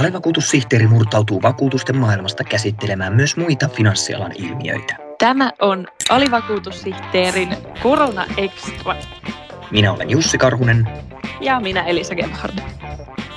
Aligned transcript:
Alivakuutussihteeri 0.00 0.86
murtautuu 0.86 1.42
vakuutusten 1.42 1.96
maailmasta 1.96 2.44
käsittelemään 2.44 3.12
myös 3.12 3.36
muita 3.36 3.68
finanssialan 3.68 4.32
ilmiöitä. 4.36 4.96
Tämä 5.18 5.52
on 5.60 5.86
alivakuutussihteerin 6.10 7.56
Korona 7.82 8.26
Extra. 8.36 8.96
Minä 9.70 9.92
olen 9.92 10.10
Jussi 10.10 10.38
Karhunen. 10.38 10.88
Ja 11.40 11.60
minä 11.60 11.82
Elisa 11.84 12.14
Gebhard. 12.14 12.58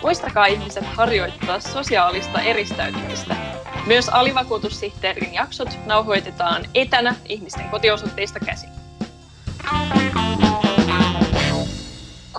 Muistakaa 0.01 0.45
ihmiset 0.45 0.85
harjoittaa 0.85 1.59
sosiaalista 1.59 2.41
eristäytymistä. 2.41 3.35
Myös 3.87 4.09
alivakuutussihteerin 4.09 5.33
jaksot 5.33 5.79
nauhoitetaan 5.85 6.65
etänä 6.75 7.15
ihmisten 7.25 7.69
kotiosoitteista 7.69 8.39
käsin. 8.39 8.69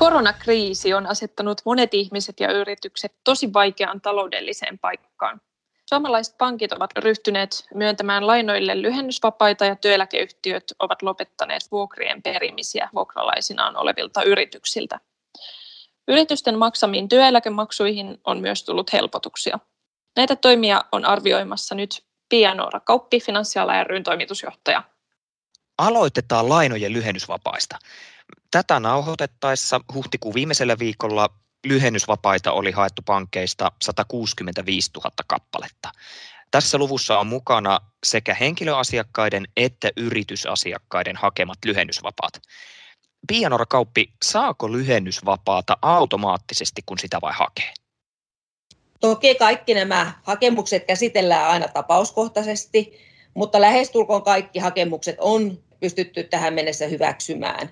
Koronakriisi 0.04 0.94
on 0.94 1.06
asettanut 1.06 1.62
monet 1.64 1.94
ihmiset 1.94 2.40
ja 2.40 2.52
yritykset 2.52 3.12
tosi 3.24 3.52
vaikeaan 3.52 4.00
taloudelliseen 4.00 4.78
paikkaan. 4.78 5.40
Suomalaiset 5.88 6.38
pankit 6.38 6.72
ovat 6.72 6.90
ryhtyneet 6.96 7.50
myöntämään 7.74 8.26
lainoille 8.26 8.82
lyhennysvapaita 8.82 9.64
ja 9.64 9.76
työeläkeyhtiöt 9.76 10.64
ovat 10.78 11.02
lopettaneet 11.02 11.62
vuokrien 11.72 12.22
perimisiä 12.22 12.88
vuokralaisinaan 12.94 13.76
olevilta 13.76 14.22
yrityksiltä. 14.22 15.00
Yritysten 16.08 16.58
maksamiin 16.58 17.08
työeläkemaksuihin 17.08 18.20
on 18.24 18.40
myös 18.40 18.64
tullut 18.64 18.92
helpotuksia. 18.92 19.58
Näitä 20.16 20.36
toimia 20.36 20.84
on 20.92 21.04
arvioimassa 21.04 21.74
nyt 21.74 22.04
Pia 22.28 22.54
Noora 22.54 22.80
Kauppi, 22.80 23.20
Finanssiala 23.20 23.84
ryn 23.84 24.02
toimitusjohtaja. 24.02 24.82
Aloitetaan 25.78 26.48
lainojen 26.48 26.92
lyhennysvapaista. 26.92 27.78
Tätä 28.50 28.80
nauhoitettaessa 28.80 29.80
huhtikuun 29.94 30.34
viimeisellä 30.34 30.78
viikolla 30.78 31.28
lyhennysvapaita 31.66 32.52
oli 32.52 32.70
haettu 32.70 33.02
pankkeista 33.02 33.72
165 33.82 34.90
000 34.96 35.10
kappaletta. 35.26 35.92
Tässä 36.50 36.78
luvussa 36.78 37.18
on 37.18 37.26
mukana 37.26 37.78
sekä 38.06 38.34
henkilöasiakkaiden 38.34 39.48
että 39.56 39.90
yritysasiakkaiden 39.96 41.16
hakemat 41.16 41.58
lyhennysvapaat. 41.64 42.32
Pianora 43.28 43.66
Kauppi, 43.66 44.12
saako 44.24 44.72
lyhennysvapaata 44.72 45.76
automaattisesti, 45.82 46.82
kun 46.86 46.98
sitä 46.98 47.18
vai 47.22 47.32
hakee? 47.36 47.72
Toki 49.00 49.34
kaikki 49.34 49.74
nämä 49.74 50.12
hakemukset 50.22 50.84
käsitellään 50.84 51.50
aina 51.50 51.68
tapauskohtaisesti, 51.68 52.98
mutta 53.34 53.60
lähestulkoon 53.60 54.22
kaikki 54.22 54.58
hakemukset 54.58 55.16
on 55.18 55.58
pystytty 55.80 56.24
tähän 56.24 56.54
mennessä 56.54 56.86
hyväksymään. 56.86 57.70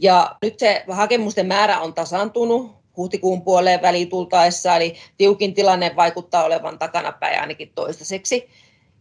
Ja 0.00 0.36
nyt 0.42 0.58
se 0.58 0.84
hakemusten 0.90 1.46
määrä 1.46 1.80
on 1.80 1.94
tasantunut 1.94 2.78
huhtikuun 2.96 3.42
puoleen 3.42 3.82
väliin 3.82 4.08
tultaessa, 4.08 4.76
eli 4.76 4.96
tiukin 5.16 5.54
tilanne 5.54 5.92
vaikuttaa 5.96 6.44
olevan 6.44 6.78
takanapäin 6.78 7.40
ainakin 7.40 7.72
toistaiseksi. 7.74 8.50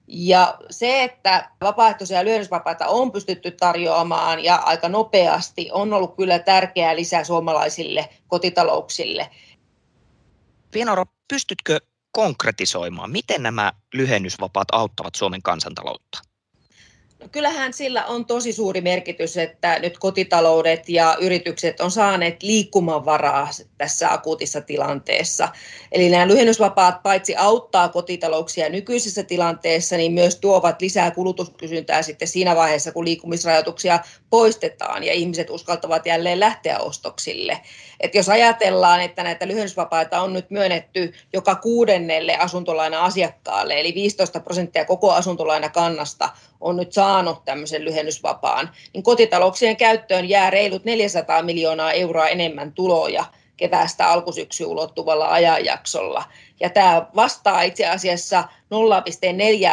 Ja 0.08 0.58
se, 0.70 1.04
että 1.04 1.50
vapaaehtoisia 1.62 2.26
lyhennysvapaita 2.26 2.88
on 2.88 3.12
pystytty 3.12 3.52
tarjoamaan 3.52 4.44
ja 4.44 4.56
aika 4.56 4.89
nopeasti, 4.89 5.70
on 5.72 5.94
ollut 5.94 6.16
kyllä 6.16 6.39
tärkeää 6.39 6.95
lisää 6.95 7.23
suomalaisille 7.23 8.09
kotitalouksille. 8.28 9.30
Pienoro, 10.72 11.06
pystytkö 11.28 11.80
konkretisoimaan, 12.11 13.11
miten 13.11 13.44
nämä 13.44 13.73
lyhennysvapaat 13.94 14.67
auttavat 14.72 15.16
Suomen 15.16 15.42
kansantaloutta? 15.42 16.20
Kyllähän 17.31 17.73
sillä 17.73 18.06
on 18.06 18.25
tosi 18.25 18.53
suuri 18.53 18.81
merkitys, 18.81 19.38
että 19.38 19.80
nyt 19.80 19.97
kotitaloudet 19.97 20.89
ja 20.89 21.17
yritykset 21.22 21.81
on 21.81 21.92
saaneet 21.92 22.44
liikkumavaraa 22.44 23.50
tässä 23.78 24.14
akuutissa 24.14 24.61
tilanteessa. 24.61 25.50
Eli 25.92 26.09
nämä 26.09 26.28
lyhennysvapaat 26.28 27.03
paitsi 27.03 27.36
auttaa 27.36 27.89
kotitalouksia 27.89 28.70
nykyisessä 28.70 29.23
tilanteessa, 29.23 29.98
niin 29.98 30.11
myös 30.11 30.36
tuovat 30.36 30.81
lisää 30.81 31.11
kulutuskysyntää 31.11 32.02
sitten 32.02 32.28
siinä 32.28 32.55
vaiheessa, 32.55 32.92
kun 32.92 33.05
liikkumisrajoituksia 33.05 34.00
poistetaan 34.30 35.04
ja 35.04 35.14
ihmiset 35.14 35.49
uskaltavat 35.49 36.05
jälleen 36.05 36.39
lähteä 36.39 36.80
ostoksille. 36.80 37.60
Et 37.99 38.16
jos 38.16 38.30
ajatellaan, 38.30 39.02
että 39.02 39.23
näitä 39.23 39.48
lyhennysvapaita 39.48 40.21
on 40.21 40.33
nyt 40.33 40.52
myönnetty 40.52 41.14
joka 41.33 41.55
kuudennelle 41.55 42.37
asuntolaina-asiakkaalle, 42.37 43.80
eli 43.80 43.93
15 43.93 44.39
prosenttia 44.39 44.86
koko 44.86 45.11
asuntolainakannasta 45.11 46.30
on 46.62 46.78
nyt 46.78 46.94
saanut 46.94 47.45
tämmöisen 47.45 47.86
lyhennysvapaan, 47.86 48.70
niin 48.94 49.04
kotitalouksien 49.04 49.78
käyttöön 49.78 50.30
jää 50.30 50.50
reilut 50.50 50.86
400 50.86 51.42
miljoonaa 51.42 51.92
euroa 51.92 52.28
enemmän 52.28 52.73
tuloja 52.73 53.26
keväästä 53.58 54.08
alkusyksyyn 54.08 54.70
ulottuvalla 54.70 55.28
ajanjaksolla. 55.28 56.23
Ja 56.60 56.70
tämä 56.70 57.06
vastaa 57.16 57.62
itse 57.62 57.88
asiassa 57.88 58.44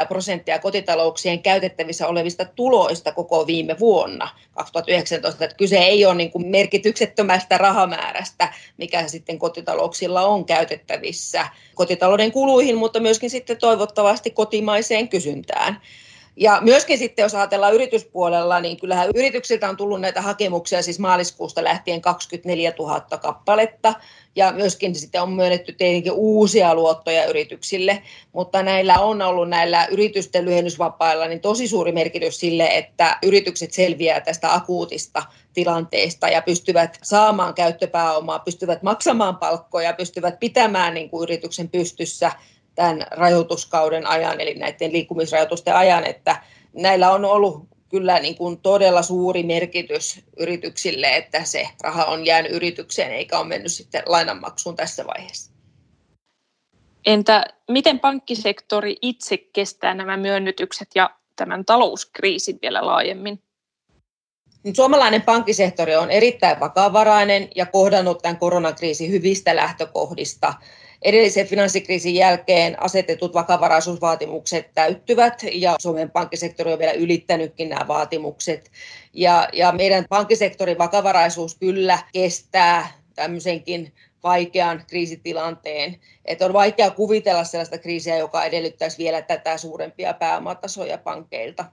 0,4 0.00 0.06
prosenttia 0.08 0.58
kotitalouksien 0.58 1.42
käytettävissä 1.42 2.08
olevista 2.08 2.44
tuloista 2.44 3.12
koko 3.12 3.46
viime 3.46 3.78
vuonna 3.78 4.28
2019. 4.54 5.44
Että 5.44 5.56
kyse 5.56 5.78
ei 5.78 6.06
ole 6.06 6.14
niin 6.14 6.30
kuin 6.30 6.46
merkityksettömästä 6.46 7.58
rahamäärästä, 7.58 8.52
mikä 8.76 9.08
sitten 9.08 9.38
kotitalouksilla 9.38 10.22
on 10.22 10.44
käytettävissä 10.44 11.48
kotitalouden 11.74 12.32
kuluihin, 12.32 12.76
mutta 12.76 13.00
myöskin 13.00 13.30
sitten 13.30 13.56
toivottavasti 13.56 14.30
kotimaiseen 14.30 15.08
kysyntään. 15.08 15.80
Ja 16.36 16.58
myöskin 16.60 16.98
sitten, 16.98 17.22
jos 17.22 17.34
ajatellaan 17.34 17.74
yrityspuolella, 17.74 18.60
niin 18.60 18.80
kyllähän 18.80 19.08
yrityksiltä 19.14 19.68
on 19.68 19.76
tullut 19.76 20.00
näitä 20.00 20.22
hakemuksia 20.22 20.82
siis 20.82 20.98
maaliskuusta 20.98 21.64
lähtien 21.64 22.00
24 22.00 22.72
000 22.78 23.00
kappaletta. 23.00 23.94
Ja 24.36 24.52
myöskin 24.52 24.94
sitten 24.94 25.22
on 25.22 25.32
myönnetty 25.32 25.72
tietenkin 25.72 26.12
uusia 26.12 26.74
luottoja 26.74 27.24
yrityksille, 27.24 28.02
mutta 28.32 28.62
näillä 28.62 28.98
on 28.98 29.22
ollut 29.22 29.48
näillä 29.48 29.86
yritysten 29.86 30.44
lyhennysvapailla 30.44 31.26
niin 31.26 31.40
tosi 31.40 31.68
suuri 31.68 31.92
merkitys 31.92 32.40
sille, 32.40 32.66
että 32.66 33.18
yritykset 33.22 33.72
selviää 33.72 34.20
tästä 34.20 34.54
akuutista 34.54 35.22
tilanteesta 35.52 36.28
ja 36.28 36.42
pystyvät 36.42 36.98
saamaan 37.02 37.54
käyttöpääomaa, 37.54 38.38
pystyvät 38.38 38.82
maksamaan 38.82 39.36
palkkoja, 39.36 39.92
pystyvät 39.92 40.40
pitämään 40.40 40.94
niin 40.94 41.10
kuin 41.10 41.22
yrityksen 41.22 41.68
pystyssä 41.68 42.32
tämän 42.74 43.06
rajoituskauden 43.10 44.06
ajan, 44.06 44.40
eli 44.40 44.54
näiden 44.54 44.92
liikkumisrajoitusten 44.92 45.76
ajan, 45.76 46.06
että 46.06 46.42
näillä 46.72 47.10
on 47.10 47.24
ollut 47.24 47.68
kyllä 47.88 48.20
niin 48.20 48.36
kuin 48.36 48.60
todella 48.60 49.02
suuri 49.02 49.42
merkitys 49.42 50.20
yrityksille, 50.38 51.16
että 51.16 51.44
se 51.44 51.68
raha 51.82 52.04
on 52.04 52.26
jäänyt 52.26 52.52
yritykseen 52.52 53.12
eikä 53.12 53.38
ole 53.38 53.48
mennyt 53.48 53.72
sitten 53.72 54.02
lainanmaksuun 54.06 54.76
tässä 54.76 55.06
vaiheessa. 55.06 55.52
Entä 57.06 57.44
miten 57.68 58.00
pankkisektori 58.00 58.96
itse 59.02 59.36
kestää 59.36 59.94
nämä 59.94 60.16
myönnytykset 60.16 60.88
ja 60.94 61.10
tämän 61.36 61.64
talouskriisin 61.64 62.58
vielä 62.62 62.86
laajemmin? 62.86 63.42
Suomalainen 64.76 65.22
pankkisektori 65.22 65.96
on 65.96 66.10
erittäin 66.10 66.60
vakavarainen 66.60 67.48
ja 67.54 67.66
kohdannut 67.66 68.22
tämän 68.22 68.38
koronakriisin 68.38 69.10
hyvistä 69.10 69.56
lähtökohdista 69.56 70.54
edellisen 71.04 71.46
finanssikriisin 71.46 72.14
jälkeen 72.14 72.82
asetetut 72.82 73.34
vakavaraisuusvaatimukset 73.34 74.70
täyttyvät 74.74 75.44
ja 75.52 75.76
Suomen 75.80 76.10
pankkisektori 76.10 76.72
on 76.72 76.78
vielä 76.78 76.92
ylittänytkin 76.92 77.68
nämä 77.68 77.88
vaatimukset. 77.88 78.70
Ja, 79.12 79.48
ja 79.52 79.72
meidän 79.72 80.04
pankkisektorin 80.08 80.78
vakavaraisuus 80.78 81.54
kyllä 81.54 81.98
kestää 82.12 82.88
tämmöisenkin 83.14 83.92
vaikean 84.22 84.84
kriisitilanteen. 84.86 86.00
Että 86.24 86.46
on 86.46 86.52
vaikea 86.52 86.90
kuvitella 86.90 87.44
sellaista 87.44 87.78
kriisiä, 87.78 88.16
joka 88.16 88.44
edellyttäisi 88.44 88.98
vielä 88.98 89.22
tätä 89.22 89.56
suurempia 89.56 90.14
pääomatasoja 90.14 90.98
pankeilta. 90.98 91.64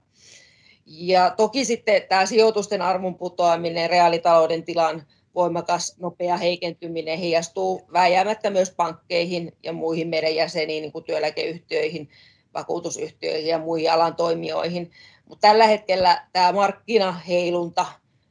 Ja 0.86 1.30
toki 1.30 1.64
sitten 1.64 2.02
tämä 2.08 2.26
sijoitusten 2.26 2.82
arvon 2.82 3.14
putoaminen, 3.14 3.90
reaalitalouden 3.90 4.62
tilan 4.62 5.06
voimakas, 5.34 5.96
nopea 5.98 6.36
heikentyminen 6.36 7.18
heijastuu 7.18 7.88
vääjäämättä 7.92 8.50
myös 8.50 8.70
pankkeihin 8.70 9.56
ja 9.62 9.72
muihin 9.72 10.08
meidän 10.08 10.34
jäseniin, 10.34 10.82
niin 10.82 10.92
kuin 10.92 11.04
työeläkeyhtiöihin, 11.04 12.10
vakuutusyhtiöihin 12.54 13.50
ja 13.50 13.58
muihin 13.58 13.92
alan 13.92 14.16
toimijoihin. 14.16 14.90
Mutta 15.28 15.48
tällä 15.48 15.66
hetkellä 15.66 16.26
tämä 16.32 16.52
markkinaheilunta 16.52 17.86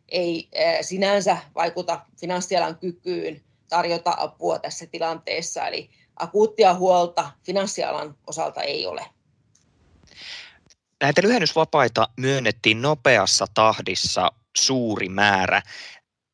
ei 0.09 0.49
sinänsä 0.81 1.37
vaikuta 1.55 2.01
finanssialan 2.19 2.77
kykyyn 2.77 3.41
tarjota 3.69 4.13
apua 4.17 4.59
tässä 4.59 4.85
tilanteessa, 4.85 5.67
eli 5.67 5.89
akuuttia 6.15 6.73
huolta 6.73 7.31
finanssialan 7.45 8.15
osalta 8.27 8.61
ei 8.61 8.85
ole. 8.85 9.05
Näitä 11.01 11.21
lyhennysvapaita 11.21 12.09
myönnettiin 12.17 12.81
nopeassa 12.81 13.45
tahdissa 13.53 14.31
suuri 14.57 15.09
määrä. 15.09 15.61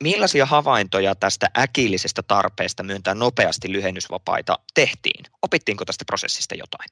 Millaisia 0.04 0.46
havaintoja 0.46 1.16
tästä 1.16 1.48
äkillisestä 1.58 2.24
tarpeesta 2.24 2.84
myöntää 2.84 3.16
nopeasti 3.16 3.72
lyhennysvapaita 3.72 4.60
tehtiin? 4.74 5.26
Opittiinko 5.42 5.86
tästä 5.86 6.06
prosessista 6.06 6.56
jotain? 6.56 6.90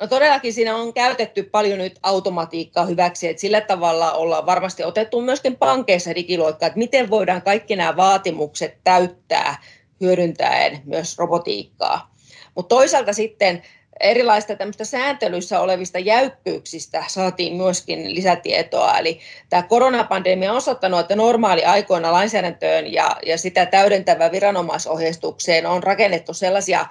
No 0.00 0.06
todellakin 0.06 0.52
siinä 0.52 0.76
on 0.76 0.94
käytetty 0.94 1.42
paljon 1.42 1.78
nyt 1.78 1.98
automatiikkaa 2.02 2.86
hyväksi, 2.86 3.28
että 3.28 3.40
sillä 3.40 3.60
tavalla 3.60 4.12
ollaan 4.12 4.46
varmasti 4.46 4.84
otettu 4.84 5.20
myöskin 5.20 5.56
pankeissa 5.56 6.14
digiloikkaa, 6.14 6.66
että 6.66 6.78
miten 6.78 7.10
voidaan 7.10 7.42
kaikki 7.42 7.76
nämä 7.76 7.96
vaatimukset 7.96 8.78
täyttää 8.84 9.62
hyödyntäen 10.00 10.82
myös 10.84 11.18
robotiikkaa. 11.18 12.14
Mutta 12.54 12.74
toisaalta 12.74 13.12
sitten 13.12 13.62
erilaista 14.00 14.56
tämmöistä 14.56 14.84
sääntelyssä 14.84 15.60
olevista 15.60 15.98
jäykkyyksistä 15.98 17.04
saatiin 17.08 17.56
myöskin 17.56 18.14
lisätietoa. 18.14 18.98
Eli 18.98 19.20
tämä 19.50 19.62
koronapandemia 19.62 20.50
on 20.50 20.56
osoittanut, 20.56 21.00
että 21.00 21.16
normaali 21.16 21.64
aikoina 21.64 22.12
lainsäädäntöön 22.12 22.92
ja, 22.92 23.16
ja 23.26 23.38
sitä 23.38 23.66
täydentävään 23.66 24.32
viranomaisohjeistukseen 24.32 25.66
on 25.66 25.82
rakennettu 25.82 26.34
sellaisia 26.34 26.86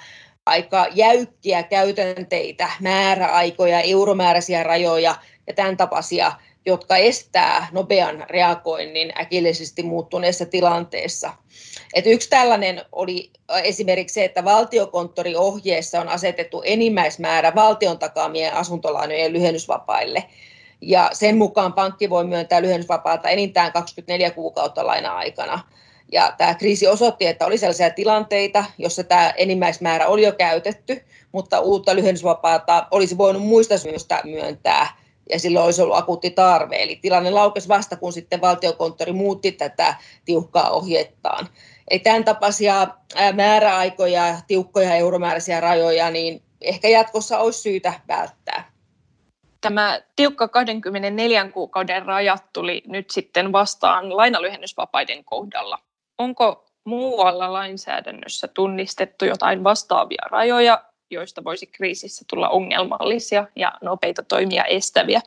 aika 0.46 0.88
jäykkiä 0.94 1.64
käytänteitä, 1.64 2.70
määräaikoja, 2.80 3.82
euromääräisiä 3.82 4.64
rajoja 4.64 5.16
ja 5.48 5.54
tämän 5.54 5.78
tapaisia, 5.78 6.32
jotka 6.66 6.98
estää 6.98 7.68
nopean 7.72 8.26
reagoinnin 8.30 9.14
äkillisesti 9.20 9.84
muuttuneessa 9.84 10.46
tilanteessa. 10.46 11.34
Et 11.94 12.06
yksi 12.08 12.30
tällainen 12.30 12.82
oli 12.92 13.32
esimerkiksi 13.64 14.14
se, 14.14 14.26
että 14.26 14.46
valtiokonttori 14.46 15.36
ohjeessa 15.36 16.02
on 16.02 16.10
asetettu 16.10 16.62
enimmäismäärä 16.66 17.56
valtion 17.56 18.00
takaamien 18.00 18.54
asuntolainojen 18.54 19.34
lyhennysvapaille. 19.34 20.24
Ja 20.82 21.10
sen 21.14 21.38
mukaan 21.38 21.74
pankki 21.74 22.10
voi 22.10 22.26
myöntää 22.26 22.62
lyhennysvapaata 22.62 23.30
enintään 23.30 23.72
24 23.72 24.32
kuukautta 24.32 24.86
laina-aikana. 24.86 25.60
Ja 26.12 26.34
tämä 26.38 26.56
kriisi 26.56 26.88
osoitti, 26.88 27.26
että 27.26 27.46
oli 27.46 27.58
sellaisia 27.58 27.90
tilanteita, 27.90 28.66
jossa 28.78 29.04
tämä 29.04 29.34
enimmäismäärä 29.38 30.08
oli 30.08 30.24
jo 30.24 30.32
käytetty, 30.32 31.04
mutta 31.32 31.60
uutta 31.60 31.96
lyhennysvapaata 31.96 32.88
olisi 32.92 33.18
voinut 33.18 33.44
muista 33.44 33.78
syistä 33.78 34.22
myöntää 34.24 35.05
ja 35.30 35.40
silloin 35.40 35.66
olisi 35.66 35.82
ollut 35.82 35.98
akuutti 35.98 36.32
tarve. 36.32 36.84
Eli 36.84 36.96
tilanne 36.96 37.32
laukesi 37.32 37.68
vasta, 37.68 37.96
kun 37.96 38.14
sitten 38.14 38.42
valtiokonttori 38.42 39.12
muutti 39.12 39.52
tätä 39.52 39.96
tiukkaa 40.26 40.70
ohjettaan. 40.70 41.48
Ei 41.92 42.00
tämän 42.00 42.24
tapaisia 42.24 42.88
määräaikoja, 43.34 44.36
tiukkoja 44.48 44.96
euromääräisiä 44.96 45.60
rajoja, 45.60 46.12
niin 46.12 46.42
ehkä 46.62 46.88
jatkossa 46.88 47.40
olisi 47.40 47.62
syytä 47.62 47.94
välttää. 48.08 48.72
Tämä 49.62 50.02
tiukka 50.16 50.48
24 50.48 51.50
kuukauden 51.50 52.06
raja 52.06 52.38
tuli 52.54 52.84
nyt 52.88 53.10
sitten 53.10 53.52
vastaan 53.52 54.18
lainalyhennysvapaiden 54.18 55.24
kohdalla. 55.24 55.80
Onko 56.18 56.66
muualla 56.84 57.54
lainsäädännössä 57.54 58.48
tunnistettu 58.48 59.26
jotain 59.26 59.64
vastaavia 59.64 60.24
rajoja, 60.32 60.84
joista 61.12 61.44
voisi 61.44 61.68
kriisissä 61.68 62.26
tulla 62.30 62.50
ongelmallisia 62.50 63.48
ja 63.56 63.74
nopeita 63.82 64.24
toimia 64.24 64.66
estäviä? 64.66 65.22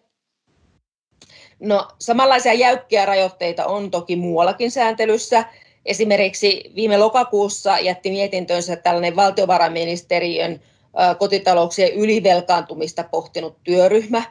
No, 1.60 1.88
samanlaisia 1.98 2.52
jäykkiä 2.52 3.06
rajoitteita 3.06 3.66
on 3.66 3.90
toki 3.90 4.16
muuallakin 4.16 4.70
sääntelyssä. 4.70 5.44
Esimerkiksi 5.86 6.72
viime 6.75 6.96
lokakuussa 6.96 7.78
jätti 7.78 8.10
mietintönsä 8.10 8.76
tällainen 8.76 9.16
valtiovarainministeriön 9.16 10.60
kotitalouksien 11.19 11.92
ylivelkaantumista 11.92 13.04
pohtinut 13.10 13.56
työryhmä. 13.64 14.22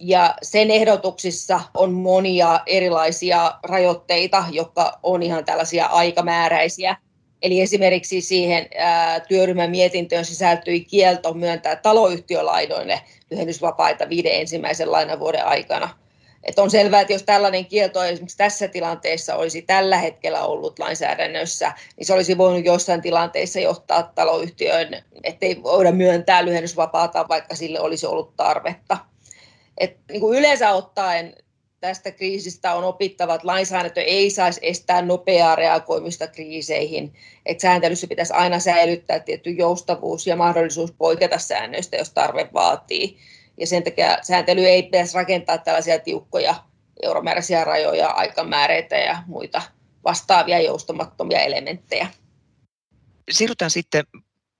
Ja 0.00 0.34
sen 0.42 0.70
ehdotuksissa 0.70 1.60
on 1.74 1.92
monia 1.92 2.60
erilaisia 2.66 3.54
rajoitteita, 3.62 4.44
jotka 4.50 4.98
on 5.02 5.22
ihan 5.22 5.44
tällaisia 5.44 5.86
aikamääräisiä. 5.86 6.96
Eli 7.42 7.60
esimerkiksi 7.60 8.20
siihen 8.20 8.68
ää, 8.76 9.20
työryhmän 9.20 9.70
mietintöön 9.70 10.24
sisältyi 10.24 10.80
kielto 10.80 11.34
myöntää 11.34 11.76
taloyhtiölainoille 11.76 13.00
lyhennysvapaita 13.30 14.08
viiden 14.08 14.32
ensimmäisen 14.32 14.92
lainavuoden 14.92 15.46
aikana. 15.46 15.88
Et 16.44 16.58
on 16.58 16.70
selvää, 16.70 17.00
että 17.00 17.12
jos 17.12 17.22
tällainen 17.22 17.66
kielto 17.66 18.04
esimerkiksi 18.04 18.36
tässä 18.36 18.68
tilanteessa 18.68 19.36
olisi 19.36 19.62
tällä 19.62 19.98
hetkellä 19.98 20.44
ollut 20.44 20.78
lainsäädännössä, 20.78 21.72
niin 21.96 22.06
se 22.06 22.14
olisi 22.14 22.38
voinut 22.38 22.64
jossain 22.64 23.02
tilanteissa 23.02 23.60
johtaa 23.60 24.12
taloyhtiöön, 24.14 25.02
ettei 25.24 25.62
voida 25.62 25.92
myöntää 25.92 26.44
lyhennysvapaata, 26.44 27.28
vaikka 27.28 27.54
sille 27.54 27.80
olisi 27.80 28.06
ollut 28.06 28.36
tarvetta. 28.36 28.98
Et 29.78 29.96
niin 30.10 30.20
kuin 30.20 30.38
yleensä 30.38 30.72
ottaen 30.72 31.34
tästä 31.86 32.10
kriisistä 32.10 32.74
on 32.74 32.84
opittava, 32.84 33.34
että 33.34 33.46
lainsäädäntö 33.46 34.00
ei 34.00 34.30
saisi 34.30 34.60
estää 34.62 35.02
nopeaa 35.02 35.56
reagoimista 35.56 36.26
kriiseihin. 36.26 37.14
Että 37.46 37.62
sääntelyssä 37.62 38.06
pitäisi 38.06 38.32
aina 38.32 38.58
säilyttää 38.58 39.20
tietty 39.20 39.50
joustavuus 39.50 40.26
ja 40.26 40.36
mahdollisuus 40.36 40.92
poiketa 40.92 41.38
säännöistä, 41.38 41.96
jos 41.96 42.10
tarve 42.10 42.48
vaatii. 42.52 43.16
Ja 43.60 43.66
sen 43.66 43.82
takia 43.82 44.18
sääntely 44.22 44.64
ei 44.64 44.82
pitäisi 44.82 45.14
rakentaa 45.14 45.58
tällaisia 45.58 45.98
tiukkoja 45.98 46.54
euromääräisiä 47.02 47.64
rajoja, 47.64 48.08
aikamääreitä 48.08 48.96
ja 48.96 49.22
muita 49.26 49.62
vastaavia 50.04 50.60
joustamattomia 50.60 51.40
elementtejä. 51.40 52.08
Siirrytään 53.30 53.70
sitten 53.70 54.04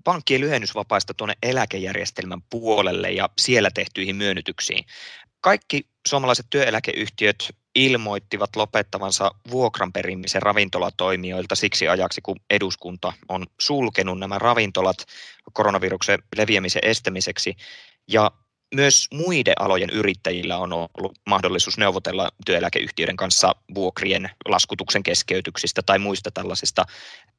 pankkien 0.06 0.40
lyhennysvapaista 0.40 1.14
tuonne 1.14 1.34
eläkejärjestelmän 1.42 2.42
puolelle 2.50 3.10
ja 3.10 3.28
siellä 3.38 3.70
tehtyihin 3.74 4.16
myönnytyksiin. 4.16 4.84
Kaikki 5.40 5.86
suomalaiset 6.08 6.46
työeläkeyhtiöt 6.50 7.54
ilmoittivat 7.74 8.56
lopettavansa 8.56 9.30
vuokran 9.50 9.92
perimisen 9.92 10.42
ravintolatoimijoilta 10.42 11.54
siksi 11.54 11.88
ajaksi, 11.88 12.20
kun 12.20 12.40
eduskunta 12.50 13.12
on 13.28 13.46
sulkenut 13.60 14.18
nämä 14.18 14.38
ravintolat 14.38 14.96
koronaviruksen 15.52 16.18
leviämisen 16.36 16.84
estämiseksi. 16.84 17.56
Ja 18.08 18.30
myös 18.74 19.08
muiden 19.12 19.60
alojen 19.60 19.90
yrittäjillä 19.90 20.58
on 20.58 20.72
ollut 20.72 21.18
mahdollisuus 21.26 21.78
neuvotella 21.78 22.30
työeläkeyhtiöiden 22.46 23.16
kanssa 23.16 23.54
vuokrien 23.74 24.30
laskutuksen 24.48 25.02
keskeytyksistä 25.02 25.82
tai 25.82 25.98
muista 25.98 26.30
tällaisista 26.30 26.84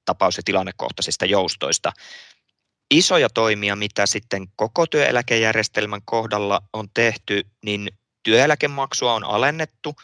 tapaus- 0.05 0.37
ja 0.37 0.43
tilannekohtaisista 0.45 1.25
joustoista. 1.25 1.91
Isoja 2.91 3.29
toimia, 3.29 3.75
mitä 3.75 4.05
sitten 4.05 4.47
koko 4.55 4.85
työeläkejärjestelmän 4.87 6.01
kohdalla 6.05 6.61
on 6.73 6.87
tehty, 6.93 7.45
niin 7.65 7.87
työeläkemaksua 8.23 9.13
on 9.13 9.23
alennettu 9.23 9.95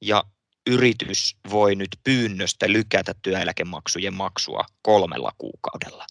ja 0.00 0.24
yritys 0.66 1.36
voi 1.50 1.74
nyt 1.74 1.88
pyynnöstä 2.04 2.72
lykätä 2.72 3.14
työeläkemaksujen 3.22 4.14
maksua 4.14 4.64
kolmella 4.82 5.32
kuukaudella. 5.38 6.06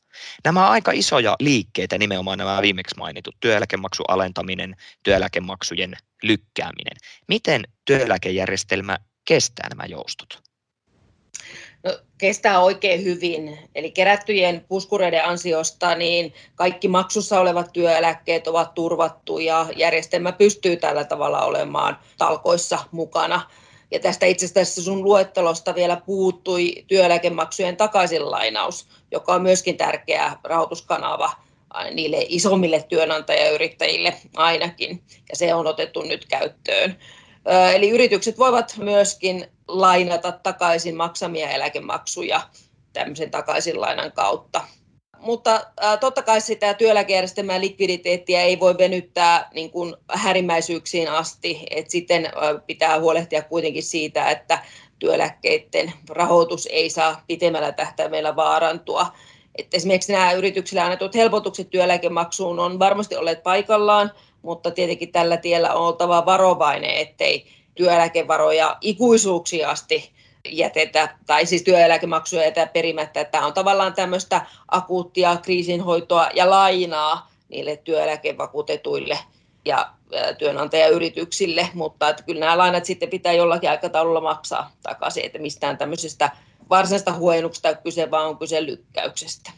Nämä 0.46 0.70
aika 0.70 0.92
isoja 0.92 1.36
liikkeitä, 1.40 1.98
nimenomaan 1.98 2.38
nämä 2.38 2.62
viimeksi 2.62 2.96
mainitut, 2.98 3.36
työeläkemaksu 3.40 4.04
alentaminen, 4.08 4.76
työeläkemaksujen 5.04 5.94
lykkääminen. 6.24 6.98
Miten 7.28 7.64
työeläkejärjestelmä 7.86 8.98
kestää 9.26 9.70
nämä 9.70 9.86
joustot? 9.86 10.42
No, 11.84 11.98
kestää 12.18 12.60
oikein 12.60 13.04
hyvin. 13.04 13.60
Eli 13.76 13.92
kerättyjen 13.92 14.66
puskureiden 14.68 15.26
ansiosta 15.26 15.96
niin 15.96 16.34
kaikki 16.56 16.88
maksussa 16.88 17.40
olevat 17.40 17.74
työeläkkeet 17.74 18.48
ovat 18.48 18.74
turvattu 18.74 19.40
ja 19.40 19.66
järjestelmä 19.76 20.32
pystyy 20.32 20.78
tällä 20.78 21.04
tavalla 21.04 21.42
olemaan 21.42 21.98
talkoissa 22.18 22.80
mukana. 22.92 23.42
Ja 23.92 24.00
tästä 24.00 24.26
itse 24.26 24.46
asiassa 24.46 24.82
sun 24.82 25.04
luettelosta 25.04 25.76
vielä 25.76 26.02
puuttui 26.06 26.86
työeläkemaksujen 26.88 27.78
takaisinlainaus, 27.78 28.88
joka 29.12 29.34
on 29.34 29.42
myöskin 29.42 29.78
tärkeä 29.78 30.38
rahoituskanava 30.44 31.32
niille 31.94 32.26
isommille 32.30 32.86
työnantajayrittäjille 32.90 34.14
ainakin, 34.36 35.04
ja 35.30 35.36
se 35.36 35.54
on 35.54 35.68
otettu 35.68 36.02
nyt 36.02 36.26
käyttöön. 36.26 36.98
Eli 37.74 37.90
yritykset 37.90 38.38
voivat 38.38 38.76
myöskin 38.78 39.48
lainata 39.68 40.32
takaisin 40.32 40.96
maksamia 40.96 41.50
eläkemaksuja 41.50 42.42
tämmöisen 42.94 43.32
takaisinlainan 43.32 44.12
kautta. 44.12 44.62
Mutta 45.20 45.62
totta 46.00 46.22
kai 46.22 46.42
sitä 46.42 46.74
työeläkejärjestelmää 46.74 47.62
likviditeettiä 47.62 48.42
ei 48.42 48.60
voi 48.60 48.78
venyttää 48.78 49.50
niin 49.54 49.72
kuin 49.72 49.96
härimmäisyyksiin 50.10 51.12
asti. 51.12 51.64
Et 51.70 51.90
sitten 51.90 52.30
pitää 52.68 53.00
huolehtia 53.00 53.42
kuitenkin 53.42 53.84
siitä, 53.84 54.30
että 54.30 54.60
työeläkkeiden 55.00 55.94
rahoitus 56.10 56.68
ei 56.72 56.90
saa 56.90 57.24
pitemmällä 57.28 57.72
tähtäimellä 57.72 58.36
vaarantua. 58.36 59.08
Et 59.56 59.74
esimerkiksi 59.74 60.12
nämä 60.12 60.32
yrityksille 60.32 60.82
annetut 60.82 61.16
helpotukset 61.16 61.70
työeläkemaksuun 61.70 62.60
on 62.60 62.80
varmasti 62.80 63.16
olleet 63.16 63.44
paikallaan, 63.44 64.12
mutta 64.42 64.72
tietenkin 64.72 65.12
tällä 65.12 65.38
tiellä 65.38 65.74
on 65.74 65.88
oltava 65.88 66.26
varovainen, 66.26 66.96
ettei 66.96 67.46
työeläkevaroja 67.76 68.78
ikuisuuksiin 68.82 69.68
asti 69.68 70.12
jätetä, 70.50 71.18
tai 71.26 71.46
siis 71.46 71.64
työeläkemaksuja 71.64 72.44
jätetä 72.44 72.72
perimättä. 72.74 73.24
Tämä 73.24 73.46
on 73.46 73.54
tavallaan 73.54 73.94
tämmöistä 73.94 74.46
akuuttia 74.68 75.38
kriisinhoitoa 75.38 76.30
ja 76.34 76.50
lainaa 76.50 77.32
niille 77.50 77.78
työeläkevakuutetuille 77.78 79.20
ja 79.66 79.90
työnantajayrityksille, 80.38 81.70
mutta 81.74 82.10
että 82.10 82.24
kyllä 82.24 82.40
nämä 82.40 82.58
lainat 82.58 82.86
sitten 82.86 83.10
pitää 83.10 83.34
jollakin 83.34 83.70
aikataululla 83.70 84.22
maksaa 84.22 84.72
takaisin, 84.84 85.26
että 85.26 85.40
mistään 85.40 85.78
tämmöisestä 85.78 86.32
varsinaisesta 86.70 87.14
huojennuksesta 87.14 87.76
kyse, 87.76 88.12
vaan 88.12 88.28
on 88.28 88.38
kyse 88.38 88.66
lykkäyksestä. 88.66 89.52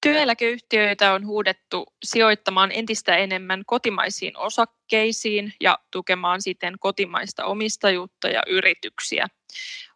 Työeläkeyhtiöitä 0.00 1.12
on 1.12 1.26
huudettu 1.26 1.86
sijoittamaan 2.04 2.72
entistä 2.72 3.16
enemmän 3.16 3.62
kotimaisiin 3.66 4.36
osakkeisiin 4.36 5.52
ja 5.60 5.78
tukemaan 5.90 6.42
siten 6.42 6.74
kotimaista 6.80 7.44
omistajuutta 7.44 8.28
ja 8.28 8.42
yrityksiä. 8.46 9.26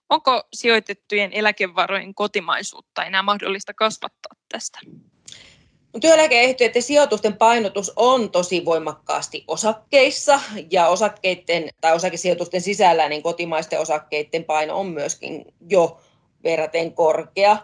Onko 0.08 0.42
sijoitettujen 0.54 1.32
eläkevarojen 1.32 2.14
kotimaisuutta 2.14 3.04
enää 3.04 3.22
mahdollista 3.22 3.74
kasvattaa 3.74 4.32
tästä? 4.48 4.78
No, 5.94 6.00
työeläkeyhtiöiden 6.00 6.82
sijoitusten 6.82 7.36
painotus 7.36 7.92
on 7.96 8.30
tosi 8.30 8.64
voimakkaasti 8.64 9.44
osakkeissa 9.48 10.40
ja 10.70 10.88
osakkeiden 10.88 11.68
tai 11.80 11.94
osakesijoitusten 11.94 12.60
sisällä 12.60 13.08
niin 13.08 13.22
kotimaisten 13.22 13.80
osakkeiden 13.80 14.44
paino 14.44 14.80
on 14.80 14.86
myöskin 14.86 15.44
jo 15.70 16.00
verraten 16.44 16.92
korkea. 16.94 17.56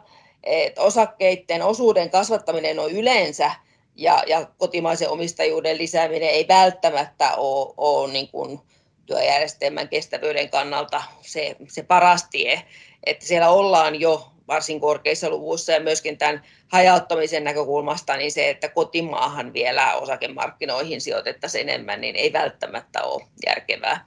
Et 0.43 0.79
osakkeiden 0.79 1.63
osuuden 1.63 2.11
kasvattaminen 2.11 2.79
on 2.79 2.91
yleensä 2.91 3.51
ja, 3.95 4.23
ja 4.27 4.47
kotimaisen 4.59 5.11
omistajuuden 5.11 5.79
lisääminen 5.79 6.29
ei 6.29 6.49
välttämättä 6.49 7.35
ole, 7.35 7.75
ole 7.77 8.13
niin 8.13 8.29
kuin 8.29 8.61
työjärjestelmän 9.07 9.89
kestävyyden 9.89 10.51
kannalta 10.51 11.03
se, 11.21 11.57
se 11.69 11.83
paras 11.83 12.29
tie. 12.31 12.63
Että 13.05 13.27
siellä 13.27 13.49
ollaan 13.49 14.01
jo 14.01 14.27
varsin 14.49 14.81
korkeissa 14.81 15.31
luvuissa 15.31 15.73
ja 15.73 15.81
myöskin 15.81 16.19
tämän 16.19 16.45
hajauttamisen 16.69 17.45
näkökulmasta 17.45 18.17
niin 18.17 18.33
se, 18.33 18.51
että 18.51 18.69
kotimaahan 18.69 19.53
vielä 19.53 19.95
osakemarkkinoihin 19.95 21.01
sijoitettaisiin 21.01 21.69
enemmän, 21.69 22.01
niin 22.01 22.17
ei 22.17 22.33
välttämättä 22.33 23.03
ole 23.03 23.25
järkevää. 23.47 24.05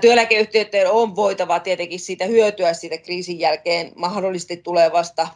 Työeläkeyhtiöiden 0.00 0.90
on 0.90 1.16
voitava 1.16 1.60
tietenkin 1.60 2.00
siitä 2.00 2.24
hyötyä 2.24 2.72
siitä 2.72 2.98
kriisin 2.98 3.40
jälkeen 3.40 3.92
mahdollisesti 3.96 4.56
tulevasta 4.56 5.28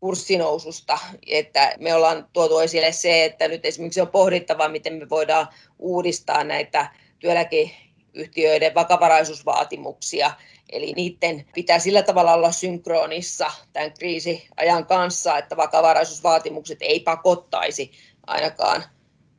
kurssinoususta, 0.00 0.98
että 1.26 1.74
me 1.78 1.94
ollaan 1.94 2.28
tuotu 2.32 2.58
esille 2.58 2.92
se, 2.92 3.24
että 3.24 3.48
nyt 3.48 3.66
esimerkiksi 3.66 4.00
on 4.00 4.08
pohdittava, 4.08 4.68
miten 4.68 4.94
me 4.94 5.10
voidaan 5.10 5.48
uudistaa 5.78 6.44
näitä 6.44 6.90
työeläkeyhtiöiden 7.18 8.74
vakavaraisuusvaatimuksia, 8.74 10.30
eli 10.72 10.92
niiden 10.92 11.44
pitää 11.54 11.78
sillä 11.78 12.02
tavalla 12.02 12.34
olla 12.34 12.52
synkronissa 12.52 13.50
tämän 13.72 13.92
kriisiajan 13.98 14.86
kanssa, 14.86 15.38
että 15.38 15.56
vakavaraisuusvaatimukset 15.56 16.78
ei 16.80 17.00
pakottaisi 17.00 17.90
ainakaan 18.26 18.84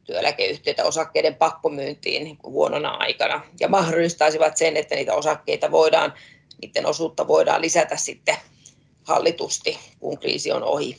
työeläkeyhtiöitä 0.09 0.85
osakkeiden 0.85 1.35
pakkomyyntiin 1.35 2.37
huonona 2.43 2.89
aikana 2.89 3.41
ja 3.59 3.67
mahdollistaisivat 3.67 4.57
sen, 4.57 4.77
että 4.77 4.95
niitä 4.95 5.13
osakkeita 5.13 5.71
voidaan, 5.71 6.13
niiden 6.61 6.85
osuutta 6.85 7.27
voidaan 7.27 7.61
lisätä 7.61 7.97
sitten 7.97 8.35
hallitusti, 9.03 9.79
kun 9.99 10.19
kriisi 10.19 10.51
on 10.51 10.63
ohi. 10.63 10.97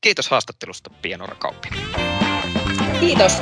Kiitos 0.00 0.28
haastattelusta, 0.28 0.90
Pienora 0.90 1.34
Kauppi. 1.34 1.68
Kiitos. 3.00 3.32